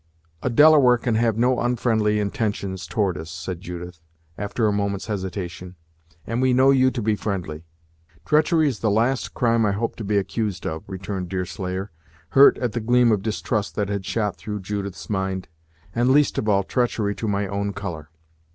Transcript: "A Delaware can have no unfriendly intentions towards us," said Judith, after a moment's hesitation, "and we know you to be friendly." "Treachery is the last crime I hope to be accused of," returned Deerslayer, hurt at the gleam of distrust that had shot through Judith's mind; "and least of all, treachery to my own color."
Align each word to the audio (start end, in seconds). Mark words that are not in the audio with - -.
"A 0.41 0.49
Delaware 0.49 0.97
can 0.97 1.13
have 1.13 1.37
no 1.37 1.59
unfriendly 1.59 2.19
intentions 2.19 2.87
towards 2.87 3.19
us," 3.19 3.29
said 3.29 3.61
Judith, 3.61 3.99
after 4.35 4.65
a 4.65 4.71
moment's 4.73 5.05
hesitation, 5.05 5.75
"and 6.25 6.41
we 6.41 6.53
know 6.53 6.71
you 6.71 6.89
to 6.89 7.03
be 7.03 7.15
friendly." 7.15 7.65
"Treachery 8.25 8.67
is 8.67 8.79
the 8.79 8.89
last 8.89 9.35
crime 9.35 9.63
I 9.63 9.73
hope 9.73 9.95
to 9.97 10.03
be 10.03 10.17
accused 10.17 10.65
of," 10.65 10.83
returned 10.87 11.29
Deerslayer, 11.29 11.91
hurt 12.29 12.57
at 12.57 12.71
the 12.71 12.79
gleam 12.81 13.11
of 13.11 13.21
distrust 13.21 13.75
that 13.75 13.89
had 13.89 14.03
shot 14.03 14.37
through 14.37 14.61
Judith's 14.61 15.07
mind; 15.07 15.49
"and 15.93 16.09
least 16.09 16.39
of 16.39 16.49
all, 16.49 16.63
treachery 16.63 17.13
to 17.13 17.27
my 17.27 17.45
own 17.45 17.71
color." 17.71 18.09